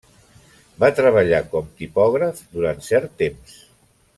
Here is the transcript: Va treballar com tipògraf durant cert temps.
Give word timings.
Va 0.83 0.89
treballar 0.99 1.41
com 1.51 1.69
tipògraf 1.81 2.43
durant 2.57 2.83
cert 2.89 3.15
temps. 3.25 3.59